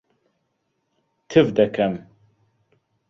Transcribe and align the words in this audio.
تف 1.29 1.47
دەکەم. 1.59 1.93